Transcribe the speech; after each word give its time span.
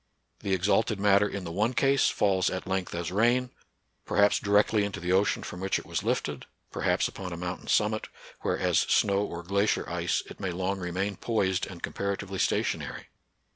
The 0.39 0.55
exalted 0.55 0.99
matter 0.99 1.29
in 1.29 1.43
the 1.43 1.51
one 1.51 1.75
case 1.75 2.09
falls 2.09 2.49
at 2.49 2.65
length 2.65 2.95
as 2.95 3.11
rain, 3.11 3.51
perhaps 4.03 4.39
directly 4.39 4.83
into 4.83 4.99
the 4.99 5.11
ocean 5.11 5.43
from 5.43 5.59
which 5.59 5.77
it 5.77 5.83
26 5.83 6.01
NATURAL 6.03 6.15
SCIENCE 6.15 6.27
AND 6.27 6.27
RELIGION. 6.31 6.91
was 6.91 6.97
lifted, 6.97 7.07
perhaps 7.07 7.07
upon 7.07 7.33
a 7.33 7.37
mountain 7.37 7.67
summit, 7.67 8.07
where 8.41 8.57
as 8.57 8.79
snow 8.79 9.23
or 9.23 9.43
glacier 9.43 9.87
ice 9.87 10.23
it 10.27 10.39
may 10.39 10.49
long 10.49 10.79
remain 10.79 11.17
poised 11.17 11.67
and 11.67 11.83
comparatively 11.83 12.39
stationary. 12.39 13.09